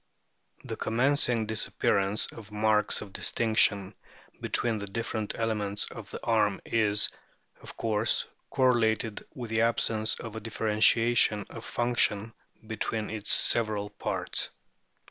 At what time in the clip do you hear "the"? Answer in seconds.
0.63-0.75, 4.79-4.87, 6.09-6.19, 9.51-9.61